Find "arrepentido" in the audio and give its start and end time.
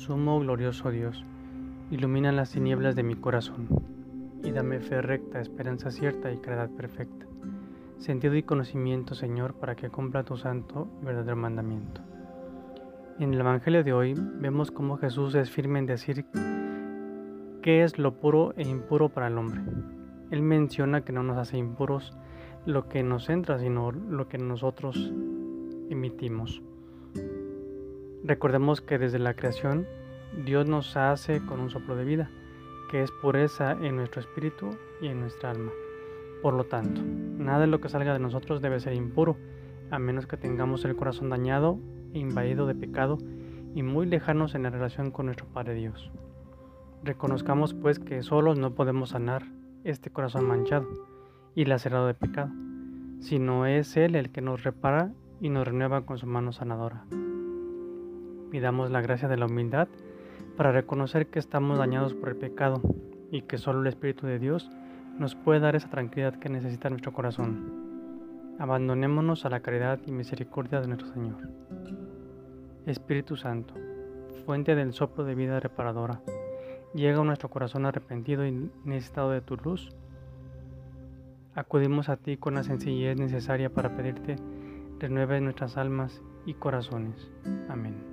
77.86-78.44